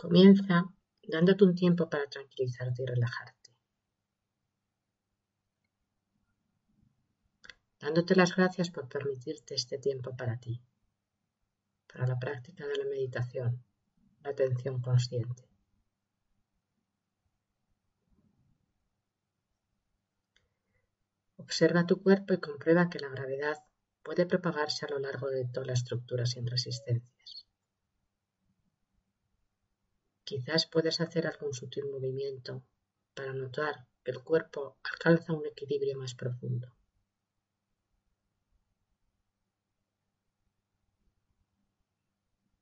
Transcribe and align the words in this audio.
Comienza 0.00 0.64
dándote 1.02 1.42
un 1.42 1.56
tiempo 1.56 1.90
para 1.90 2.06
tranquilizarte 2.06 2.84
y 2.84 2.86
relajarte. 2.86 3.50
Dándote 7.80 8.14
las 8.14 8.36
gracias 8.36 8.70
por 8.70 8.88
permitirte 8.88 9.56
este 9.56 9.76
tiempo 9.76 10.16
para 10.16 10.38
ti, 10.38 10.62
para 11.92 12.06
la 12.06 12.16
práctica 12.16 12.64
de 12.64 12.76
la 12.76 12.84
meditación, 12.84 13.64
la 14.22 14.30
atención 14.30 14.80
consciente. 14.80 15.48
Observa 21.38 21.88
tu 21.88 22.00
cuerpo 22.00 22.34
y 22.34 22.38
comprueba 22.38 22.88
que 22.88 23.00
la 23.00 23.08
gravedad 23.08 23.64
puede 24.04 24.26
propagarse 24.26 24.86
a 24.86 24.90
lo 24.90 25.00
largo 25.00 25.26
de 25.28 25.44
toda 25.46 25.66
la 25.66 25.72
estructura 25.72 26.24
sin 26.24 26.46
resistencias. 26.46 27.47
Quizás 30.28 30.66
puedes 30.66 31.00
hacer 31.00 31.26
algún 31.26 31.54
sutil 31.54 31.86
movimiento 31.86 32.62
para 33.14 33.32
notar 33.32 33.86
que 34.04 34.10
el 34.10 34.22
cuerpo 34.22 34.76
alcanza 34.82 35.32
un 35.32 35.46
equilibrio 35.46 35.96
más 35.96 36.14
profundo. 36.14 36.68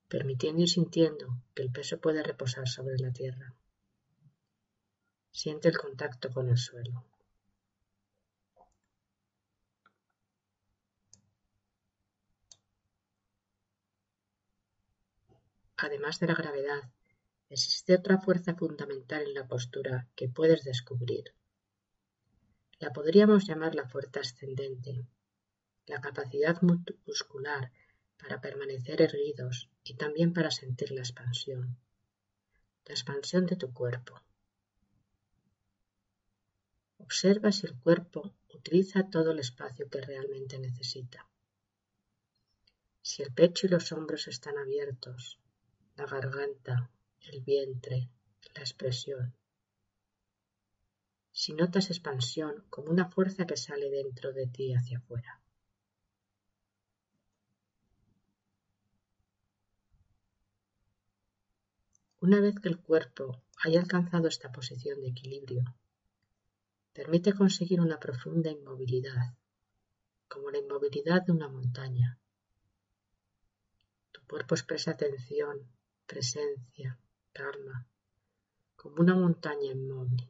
permitiendo 0.07 0.61
y 0.61 0.67
sintiendo 0.67 1.27
que 1.53 1.63
el 1.63 1.69
peso 1.69 1.99
puede 1.99 2.23
reposar 2.23 2.69
sobre 2.69 2.97
la 2.99 3.11
tierra. 3.11 3.53
Siente 5.31 5.67
el 5.67 5.77
contacto 5.77 6.31
con 6.31 6.47
el 6.47 6.57
suelo. 6.57 7.03
Además 15.75 16.21
de 16.21 16.27
la 16.27 16.35
gravedad, 16.35 16.89
existe 17.49 17.95
otra 17.95 18.19
fuerza 18.19 18.55
fundamental 18.55 19.23
en 19.23 19.33
la 19.33 19.47
postura 19.47 20.07
que 20.15 20.27
puedes 20.27 20.63
descubrir. 20.63 21.33
La 22.79 22.93
podríamos 22.93 23.47
llamar 23.47 23.73
la 23.75 23.87
fuerza 23.87 24.19
ascendente, 24.19 25.07
la 25.85 26.01
capacidad 26.01 26.61
muscular 26.61 27.71
para 28.17 28.41
permanecer 28.41 29.01
erguidos 29.01 29.69
y 29.83 29.95
también 29.95 30.33
para 30.33 30.51
sentir 30.51 30.91
la 30.91 31.01
expansión, 31.01 31.77
la 32.85 32.93
expansión 32.93 33.45
de 33.45 33.55
tu 33.55 33.73
cuerpo. 33.73 34.21
Observa 36.97 37.51
si 37.51 37.67
el 37.67 37.79
cuerpo 37.79 38.35
utiliza 38.53 39.09
todo 39.09 39.31
el 39.31 39.39
espacio 39.39 39.89
que 39.89 40.01
realmente 40.01 40.59
necesita. 40.59 41.27
Si 43.01 43.23
el 43.23 43.31
pecho 43.33 43.67
y 43.67 43.69
los 43.69 43.91
hombros 43.93 44.27
están 44.27 44.57
abiertos, 44.57 45.39
la 45.95 46.05
garganta, 46.05 46.91
el 47.31 47.41
vientre, 47.41 48.09
la 48.55 48.61
expresión. 48.61 49.35
Si 51.31 51.53
notas 51.53 51.89
expansión 51.89 52.65
como 52.69 52.89
una 52.89 53.09
fuerza 53.09 53.45
que 53.45 53.57
sale 53.57 53.89
dentro 53.89 54.33
de 54.33 54.47
ti 54.47 54.73
hacia 54.73 54.97
afuera. 54.97 55.41
Una 62.19 62.39
vez 62.39 62.55
que 62.59 62.69
el 62.69 62.79
cuerpo 62.79 63.43
haya 63.63 63.79
alcanzado 63.79 64.27
esta 64.27 64.51
posición 64.51 65.01
de 65.01 65.09
equilibrio, 65.09 65.63
permite 66.93 67.33
conseguir 67.33 67.79
una 67.79 67.99
profunda 67.99 68.49
inmovilidad, 68.49 69.35
como 70.27 70.49
la 70.49 70.57
inmovilidad 70.57 71.21
de 71.21 71.31
una 71.31 71.47
montaña. 71.47 72.19
Tu 74.11 74.21
cuerpo 74.25 74.55
expresa 74.55 74.91
atención, 74.91 75.71
presencia, 76.07 76.99
como 78.75 79.01
una 79.01 79.15
montaña 79.15 79.71
inmóvil. 79.71 80.29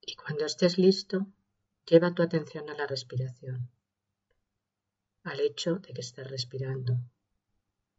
Y 0.00 0.14
cuando 0.16 0.44
estés 0.44 0.78
listo, 0.78 1.26
lleva 1.86 2.14
tu 2.14 2.22
atención 2.22 2.68
a 2.70 2.74
la 2.74 2.86
respiración, 2.86 3.70
al 5.24 5.40
hecho 5.40 5.76
de 5.76 5.92
que 5.94 6.00
estás 6.00 6.30
respirando. 6.30 6.98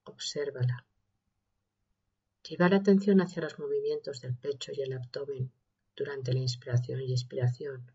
Obsérvala. 0.07 0.85
Lleva 2.47 2.69
la 2.69 2.77
atención 2.77 3.19
hacia 3.19 3.41
los 3.41 3.59
movimientos 3.59 4.21
del 4.21 4.35
pecho 4.35 4.71
y 4.73 4.81
el 4.81 4.93
abdomen 4.93 5.51
durante 5.97 6.31
la 6.31 6.39
inspiración 6.39 7.01
y 7.01 7.11
expiración. 7.11 7.91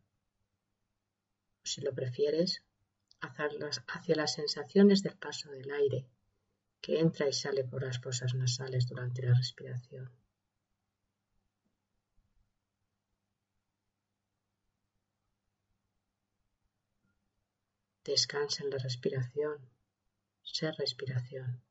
O 1.62 1.66
si 1.66 1.80
lo 1.80 1.94
prefieres, 1.94 2.62
hacia 3.20 4.16
las 4.16 4.34
sensaciones 4.34 5.02
del 5.02 5.16
paso 5.16 5.50
del 5.50 5.70
aire 5.70 6.06
que 6.82 6.98
entra 6.98 7.28
y 7.28 7.32
sale 7.32 7.64
por 7.64 7.82
las 7.82 7.98
fosas 8.00 8.34
nasales 8.34 8.86
durante 8.88 9.22
la 9.22 9.34
respiración. 9.34 10.10
Descansa 18.04 18.64
en 18.64 18.70
la 18.70 18.78
respiración, 18.78 19.58
ser 20.42 20.74
respiración. 20.74 21.62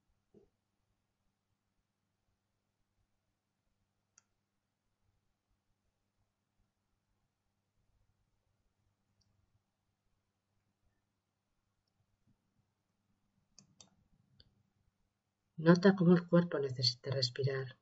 Nota 15.61 15.95
cómo 15.95 16.15
el 16.15 16.27
cuerpo 16.27 16.57
necesita 16.57 17.11
respirar, 17.11 17.77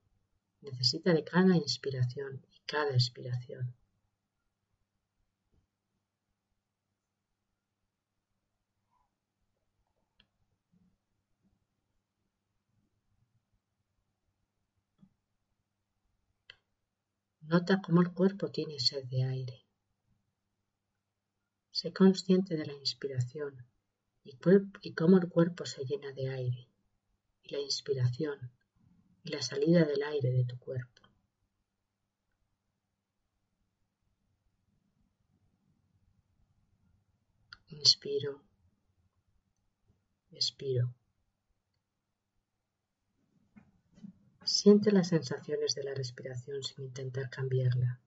necesita 0.59 1.13
de 1.13 1.23
cada 1.23 1.55
inspiración 1.55 2.45
y 2.51 2.59
cada 2.65 2.91
expiración. 2.91 3.73
Nota 17.43 17.81
cómo 17.81 18.01
el 18.01 18.11
cuerpo 18.11 18.51
tiene 18.51 18.77
sed 18.81 19.05
de 19.05 19.23
aire. 19.23 19.65
Sé 21.71 21.93
consciente 21.93 22.57
de 22.57 22.65
la 22.65 22.73
inspiración 22.73 23.65
y, 24.25 24.37
y 24.81 24.93
cómo 24.95 25.15
el 25.15 25.29
cuerpo 25.29 25.65
se 25.65 25.85
llena 25.85 26.11
de 26.11 26.27
aire 26.29 26.69
la 27.51 27.59
inspiración 27.59 28.51
y 29.23 29.29
la 29.31 29.41
salida 29.41 29.85
del 29.85 30.03
aire 30.03 30.31
de 30.31 30.45
tu 30.45 30.57
cuerpo. 30.59 31.01
Inspiro, 37.69 38.41
expiro. 40.31 40.93
Siente 44.43 44.91
las 44.91 45.09
sensaciones 45.09 45.75
de 45.75 45.83
la 45.83 45.93
respiración 45.93 46.63
sin 46.63 46.85
intentar 46.85 47.29
cambiarla. 47.29 48.01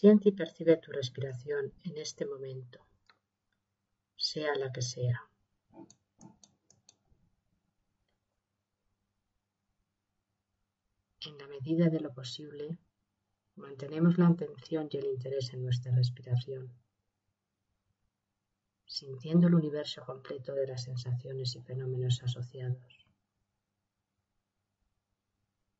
Siente 0.00 0.30
y 0.30 0.32
percibe 0.32 0.78
tu 0.78 0.92
respiración 0.92 1.74
en 1.84 1.98
este 1.98 2.24
momento, 2.24 2.86
sea 4.16 4.54
la 4.54 4.72
que 4.72 4.80
sea. 4.80 5.28
En 11.20 11.36
la 11.36 11.46
medida 11.48 11.90
de 11.90 12.00
lo 12.00 12.14
posible, 12.14 12.78
mantenemos 13.56 14.16
la 14.16 14.28
atención 14.28 14.88
y 14.90 14.96
el 14.96 15.04
interés 15.04 15.52
en 15.52 15.64
nuestra 15.64 15.94
respiración, 15.94 16.72
sintiendo 18.86 19.48
el 19.48 19.54
universo 19.54 20.02
completo 20.06 20.54
de 20.54 20.66
las 20.66 20.84
sensaciones 20.84 21.54
y 21.56 21.60
fenómenos 21.60 22.22
asociados. 22.22 23.06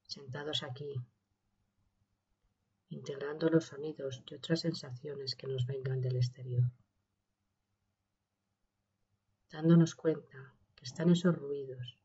Sentados 0.03 0.63
aquí, 0.63 0.95
integrando 2.91 3.49
los 3.49 3.67
sonidos 3.67 4.23
y 4.27 4.35
otras 4.35 4.61
sensaciones 4.61 5.37
que 5.37 5.47
nos 5.47 5.65
vengan 5.65 6.01
del 6.01 6.17
exterior. 6.17 6.71
Dándonos 9.51 9.95
cuenta 9.95 10.55
que 10.75 10.85
están 10.85 11.11
esos 11.11 11.37
ruidos 11.37 11.99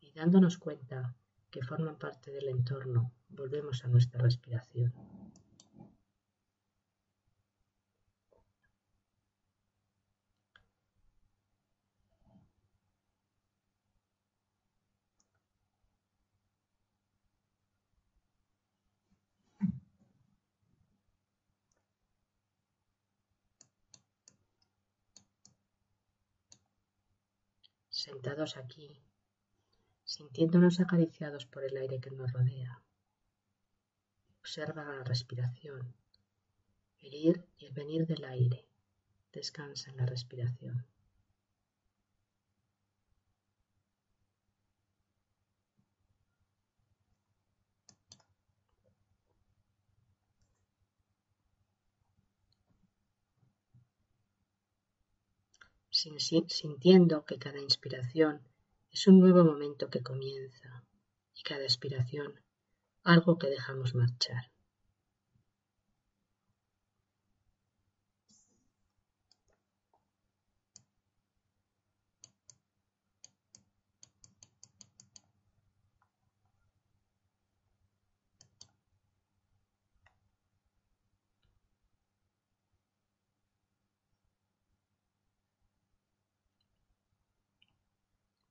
y 0.00 0.12
dándonos 0.12 0.58
cuenta 0.58 1.14
que 1.50 1.62
forman 1.62 1.98
parte 1.98 2.30
del 2.30 2.48
entorno, 2.48 3.12
volvemos 3.28 3.84
a 3.84 3.88
nuestra 3.88 4.20
respiración. 4.20 4.92
Sentados 27.98 28.56
aquí, 28.56 29.02
sintiéndonos 30.04 30.78
acariciados 30.80 31.46
por 31.46 31.64
el 31.64 31.76
aire 31.76 32.00
que 32.00 32.10
nos 32.10 32.32
rodea. 32.32 32.80
Observa 34.40 34.84
la 34.84 35.04
respiración, 35.04 35.94
el 37.00 37.14
ir 37.14 37.44
y 37.58 37.66
el 37.66 37.72
venir 37.72 38.06
del 38.06 38.24
aire. 38.24 38.64
Descansa 39.32 39.90
en 39.90 39.96
la 39.96 40.06
respiración. 40.06 40.86
Sintiendo 56.48 57.24
que 57.24 57.38
cada 57.38 57.58
inspiración 57.58 58.42
es 58.92 59.06
un 59.06 59.18
nuevo 59.20 59.44
momento 59.44 59.90
que 59.90 60.02
comienza 60.02 60.84
y 61.34 61.42
cada 61.42 61.64
expiración 61.64 62.40
algo 63.02 63.38
que 63.38 63.48
dejamos 63.48 63.94
marchar. 63.94 64.52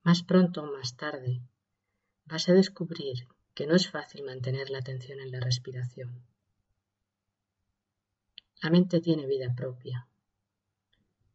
Más 0.07 0.23
pronto 0.23 0.63
o 0.63 0.71
más 0.71 0.95
tarde 0.95 1.41
vas 2.23 2.47
a 2.47 2.53
descubrir 2.53 3.27
que 3.53 3.67
no 3.67 3.75
es 3.75 3.89
fácil 3.89 4.23
mantener 4.23 4.69
la 4.69 4.77
atención 4.77 5.19
en 5.19 5.31
la 5.31 5.41
respiración. 5.41 6.25
La 8.61 8.69
mente 8.69 9.01
tiene 9.01 9.27
vida 9.27 9.53
propia 9.53 10.07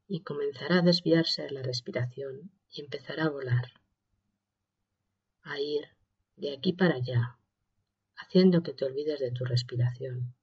y 0.09 0.21
comenzará 0.21 0.79
a 0.79 0.81
desviarse 0.91 1.43
de 1.43 1.51
la 1.51 1.63
respiración 1.63 2.51
y 2.71 2.81
empezará 2.81 3.25
a 3.25 3.29
volar, 3.29 3.75
a 5.43 5.61
ir 5.61 5.89
de 6.37 6.55
aquí 6.57 6.73
para 6.73 6.95
allá, 6.95 7.37
haciendo 8.17 8.63
que 8.63 8.73
te 8.73 8.87
olvides 8.87 9.21
de 9.21 9.33
tu 9.33 9.45
respiración, 9.45 10.35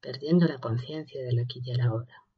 perdiendo 0.00 0.46
la 0.46 0.60
conciencia 0.60 1.20
del 1.24 1.40
aquí 1.40 1.60
y 1.64 1.72
el 1.72 1.80
ahora. 1.80 2.29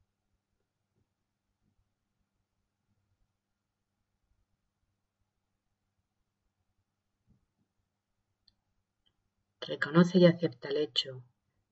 Reconoce 9.65 10.19
y 10.19 10.27
acepta 10.27 10.71
el 10.71 10.77
hecho 10.79 11.23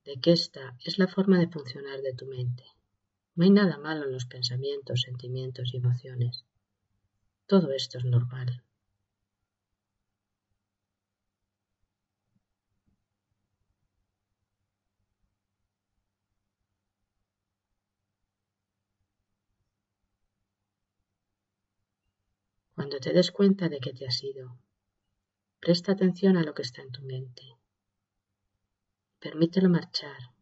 de 0.04 0.20
que 0.20 0.30
esta 0.30 0.76
es 0.84 0.98
la 1.00 1.08
forma 1.08 1.40
de 1.40 1.48
funcionar 1.48 2.00
de 2.02 2.14
tu 2.14 2.24
mente. 2.26 2.62
No 3.34 3.42
hay 3.42 3.50
nada 3.50 3.78
malo 3.78 4.04
en 4.04 4.12
los 4.12 4.26
pensamientos, 4.26 5.02
sentimientos 5.02 5.74
y 5.74 5.78
emociones. 5.78 6.44
Todo 7.46 7.72
esto 7.72 7.98
es 7.98 8.04
normal. 8.04 8.62
Cuando 22.76 23.00
te 23.00 23.12
des 23.12 23.32
cuenta 23.32 23.68
de 23.68 23.80
que 23.80 23.92
te 23.92 24.06
has 24.06 24.22
ido, 24.22 24.56
presta 25.58 25.90
atención 25.90 26.36
a 26.36 26.44
lo 26.44 26.54
que 26.54 26.62
está 26.62 26.82
en 26.82 26.92
tu 26.92 27.02
mente. 27.02 27.59
Permítelo 29.20 29.68
marchar, 29.68 30.32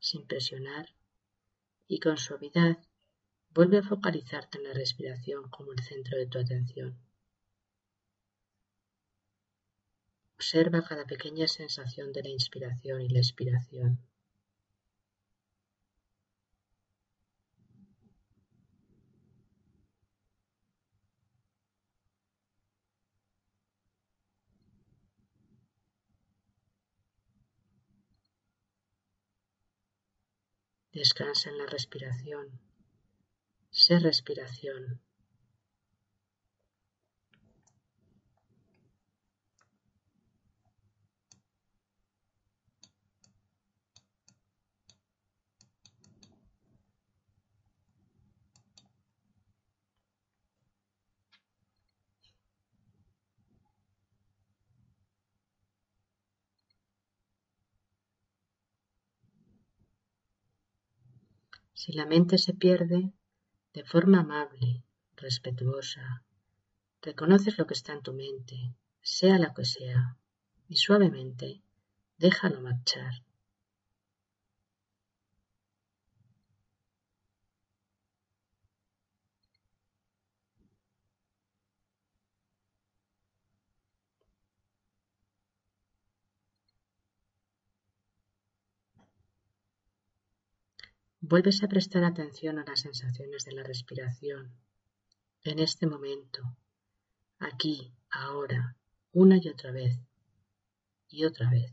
sin 0.00 0.26
presionar, 0.26 0.92
y 1.86 2.00
con 2.00 2.16
suavidad 2.16 2.78
vuelve 3.50 3.78
a 3.78 3.82
focalizarte 3.84 4.58
en 4.58 4.64
la 4.64 4.72
respiración 4.72 5.48
como 5.50 5.72
el 5.72 5.78
centro 5.84 6.18
de 6.18 6.26
tu 6.26 6.40
atención. 6.40 6.98
Observa 10.34 10.82
cada 10.82 11.06
pequeña 11.06 11.46
sensación 11.46 12.12
de 12.12 12.24
la 12.24 12.30
inspiración 12.30 13.02
y 13.02 13.08
la 13.08 13.20
expiración. 13.20 14.00
Descansa 30.92 31.48
en 31.48 31.58
la 31.58 31.66
respiración. 31.66 32.60
Sé 33.70 33.98
respiración. 33.98 35.00
Si 61.82 61.90
la 61.92 62.06
mente 62.06 62.38
se 62.38 62.54
pierde, 62.54 63.10
de 63.74 63.82
forma 63.82 64.20
amable, 64.20 64.84
respetuosa, 65.16 66.22
reconoces 67.00 67.58
lo 67.58 67.66
que 67.66 67.74
está 67.74 67.92
en 67.92 68.02
tu 68.02 68.12
mente, 68.12 68.76
sea 69.00 69.36
la 69.36 69.52
que 69.52 69.64
sea, 69.64 70.16
y 70.68 70.76
suavemente 70.76 71.60
déjalo 72.18 72.60
marchar. 72.60 73.24
Vuelves 91.24 91.62
a 91.62 91.68
prestar 91.68 92.02
atención 92.02 92.58
a 92.58 92.64
las 92.64 92.80
sensaciones 92.80 93.44
de 93.44 93.52
la 93.52 93.62
respiración, 93.62 94.58
en 95.44 95.60
este 95.60 95.86
momento, 95.86 96.42
aquí, 97.38 97.92
ahora, 98.10 98.76
una 99.12 99.36
y 99.40 99.48
otra 99.48 99.70
vez, 99.70 100.00
y 101.08 101.24
otra 101.24 101.48
vez, 101.48 101.72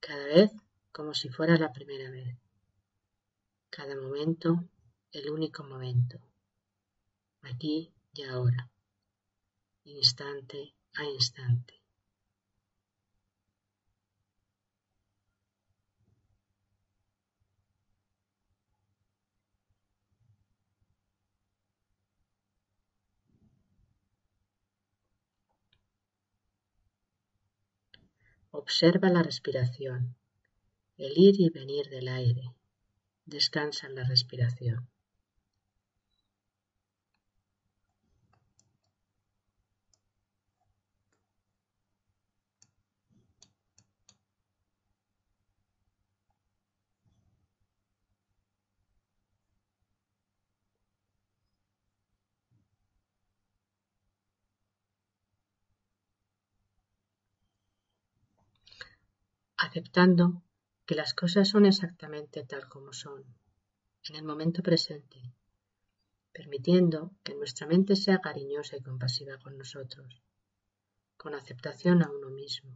cada 0.00 0.24
vez 0.24 0.50
como 0.90 1.12
si 1.12 1.28
fuera 1.28 1.58
la 1.58 1.70
primera 1.70 2.10
vez, 2.10 2.34
cada 3.68 3.94
momento 3.94 4.64
el 5.12 5.28
único 5.28 5.62
momento, 5.64 6.18
aquí 7.42 7.92
y 8.14 8.22
ahora, 8.22 8.70
instante 9.84 10.74
a 10.94 11.04
instante. 11.04 11.77
Observa 28.60 29.08
la 29.08 29.22
respiración, 29.22 30.16
el 30.96 31.12
ir 31.16 31.40
y 31.40 31.48
venir 31.48 31.88
del 31.90 32.08
aire. 32.08 32.56
Descansa 33.24 33.86
en 33.86 33.94
la 33.94 34.02
respiración. 34.02 34.88
Aceptando 59.68 60.42
que 60.86 60.94
las 60.94 61.12
cosas 61.12 61.46
son 61.48 61.66
exactamente 61.66 62.42
tal 62.44 62.68
como 62.68 62.94
son, 62.94 63.22
en 64.08 64.16
el 64.16 64.24
momento 64.24 64.62
presente, 64.62 65.18
permitiendo 66.32 67.12
que 67.22 67.34
nuestra 67.34 67.66
mente 67.66 67.94
sea 67.94 68.18
cariñosa 68.18 68.78
y 68.78 68.80
compasiva 68.80 69.36
con 69.38 69.58
nosotros, 69.58 70.22
con 71.18 71.34
aceptación 71.34 72.02
a 72.02 72.10
uno 72.10 72.30
mismo. 72.30 72.70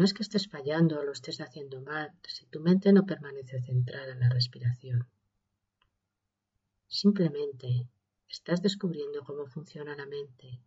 No 0.00 0.06
es 0.06 0.14
que 0.14 0.22
estés 0.22 0.48
fallando 0.48 0.98
o 0.98 1.04
lo 1.04 1.12
estés 1.12 1.42
haciendo 1.42 1.82
mal 1.82 2.10
si 2.26 2.46
tu 2.46 2.58
mente 2.60 2.90
no 2.90 3.04
permanece 3.04 3.60
centrada 3.60 4.12
en 4.14 4.20
la 4.20 4.30
respiración. 4.30 5.06
Simplemente 6.86 7.86
estás 8.26 8.62
descubriendo 8.62 9.22
cómo 9.24 9.44
funciona 9.44 9.94
la 9.94 10.06
mente 10.06 10.58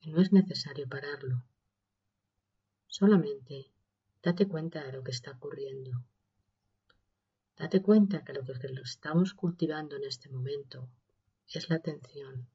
y 0.00 0.10
no 0.10 0.20
es 0.20 0.32
necesario 0.32 0.88
pararlo. 0.88 1.44
Solamente 2.88 3.70
date 4.24 4.48
cuenta 4.48 4.82
de 4.82 4.90
lo 4.90 5.04
que 5.04 5.12
está 5.12 5.30
ocurriendo. 5.30 6.04
Date 7.56 7.80
cuenta 7.80 8.24
que 8.24 8.32
lo 8.32 8.42
que 8.44 8.58
estamos 8.82 9.34
cultivando 9.34 9.94
en 9.94 10.02
este 10.02 10.28
momento 10.28 10.88
es 11.46 11.70
la 11.70 11.76
atención 11.76 12.48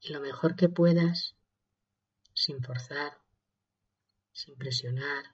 y 0.00 0.12
lo 0.12 0.20
mejor 0.20 0.56
que 0.56 0.68
puedas, 0.68 1.34
sin 2.34 2.62
forzar, 2.62 3.18
sin 4.32 4.56
presionar, 4.56 5.24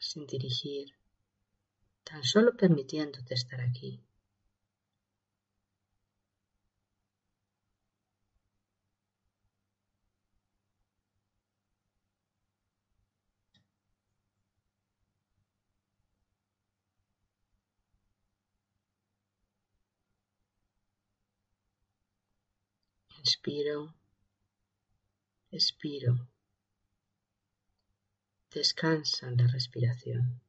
sin 0.00 0.26
dirigir, 0.26 0.94
tan 2.04 2.24
solo 2.24 2.56
permitiéndote 2.56 3.34
estar 3.34 3.60
aquí. 3.60 4.00
Inspiro, 23.18 23.94
expiro. 25.50 26.28
Descansa 28.50 29.30
la 29.32 29.46
respiración. 29.48 30.40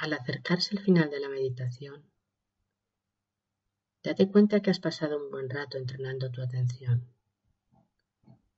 Al 0.00 0.14
acercarse 0.14 0.74
el 0.74 0.80
final 0.80 1.10
de 1.10 1.20
la 1.20 1.28
meditación, 1.28 2.02
date 4.02 4.30
cuenta 4.30 4.62
que 4.62 4.70
has 4.70 4.80
pasado 4.80 5.22
un 5.22 5.30
buen 5.30 5.50
rato 5.50 5.76
entrenando 5.76 6.30
tu 6.30 6.40
atención, 6.40 7.06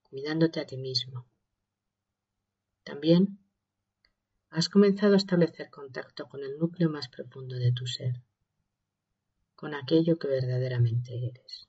cuidándote 0.05 0.61
a 0.61 0.67
ti 0.67 0.77
mismo. 0.77 1.27
También 2.85 3.41
has 4.51 4.69
comenzado 4.69 5.15
a 5.15 5.17
establecer 5.17 5.69
contacto 5.69 6.29
con 6.29 6.45
el 6.45 6.57
núcleo 6.59 6.89
más 6.89 7.09
profundo 7.09 7.57
de 7.57 7.73
tu 7.73 7.89
ser, 7.89 8.23
con 9.57 9.75
aquello 9.75 10.21
que 10.21 10.29
verdaderamente 10.29 11.27
eres. 11.27 11.69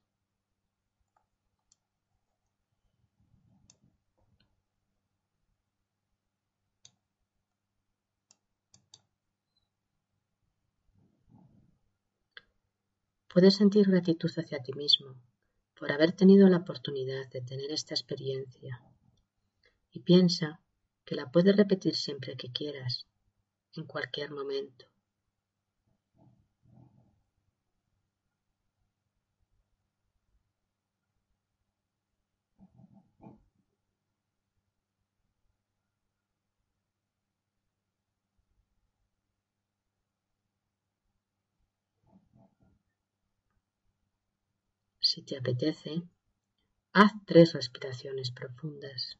Puedes 13.33 13.55
sentir 13.55 13.89
gratitud 13.89 14.29
hacia 14.37 14.61
ti 14.61 14.73
mismo 14.73 15.15
por 15.73 15.91
haber 15.91 16.11
tenido 16.11 16.47
la 16.49 16.57
oportunidad 16.57 17.27
de 17.31 17.41
tener 17.41 17.71
esta 17.71 17.95
experiencia 17.95 18.79
y 19.91 20.01
piensa 20.01 20.59
que 21.03 21.15
la 21.15 21.31
puedes 21.31 21.57
repetir 21.57 21.95
siempre 21.95 22.37
que 22.37 22.51
quieras, 22.51 23.07
en 23.75 23.85
cualquier 23.85 24.29
momento. 24.29 24.85
Si 45.13 45.21
te 45.21 45.37
apetece, 45.37 46.01
haz 46.91 47.11
tres 47.27 47.53
respiraciones 47.53 48.31
profundas. 48.31 49.19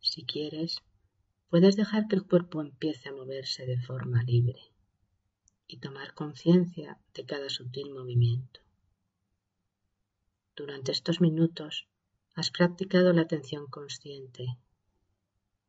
Si 0.00 0.24
quieres, 0.24 0.76
Puedes 1.50 1.76
dejar 1.76 2.08
que 2.08 2.16
el 2.16 2.26
cuerpo 2.26 2.60
empiece 2.60 3.08
a 3.08 3.12
moverse 3.12 3.64
de 3.64 3.80
forma 3.80 4.22
libre 4.22 4.60
y 5.66 5.78
tomar 5.78 6.12
conciencia 6.12 7.00
de 7.14 7.24
cada 7.24 7.48
sutil 7.48 7.90
movimiento. 7.90 8.60
Durante 10.54 10.92
estos 10.92 11.22
minutos 11.22 11.88
has 12.34 12.50
practicado 12.50 13.14
la 13.14 13.22
atención 13.22 13.66
consciente. 13.66 14.58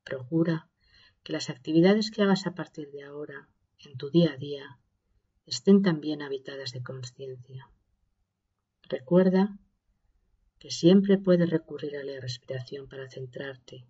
Procura 0.03 0.69
que 1.23 1.31
las 1.31 1.49
actividades 1.49 2.11
que 2.11 2.23
hagas 2.23 2.45
a 2.45 2.55
partir 2.55 2.91
de 2.91 3.03
ahora, 3.03 3.47
en 3.77 3.97
tu 3.97 4.09
día 4.09 4.33
a 4.33 4.37
día, 4.37 4.79
estén 5.45 5.81
también 5.81 6.21
habitadas 6.21 6.73
de 6.73 6.83
conciencia. 6.83 7.69
Recuerda 8.83 9.57
que 10.57 10.71
siempre 10.71 11.17
puedes 11.17 11.49
recurrir 11.49 11.95
a 11.95 12.03
la 12.03 12.19
respiración 12.19 12.89
para 12.89 13.09
centrarte 13.09 13.85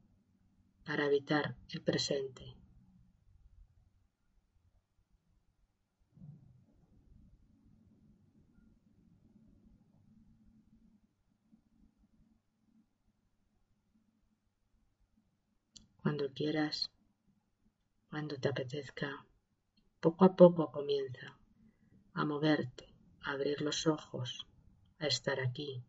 para 0.90 1.06
evitar 1.06 1.56
el 1.70 1.82
presente. 1.84 2.58
Cuando 16.02 16.34
quieras, 16.34 16.90
cuando 18.10 18.38
te 18.38 18.48
apetezca, 18.48 19.28
poco 20.00 20.26
a 20.26 20.36
poco 20.36 20.72
comienza 20.72 21.38
a 22.16 22.26
moverte, 22.26 22.92
a 23.22 23.34
abrir 23.34 23.62
los 23.62 23.86
ojos, 23.86 24.48
a 24.98 25.06
estar 25.06 25.40
aquí, 25.40 25.84